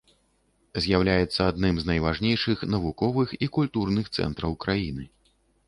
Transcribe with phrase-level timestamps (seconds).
[0.85, 5.03] З'яўляецца адным з найважнейшых навуковых і культурных цэнтраў краіны.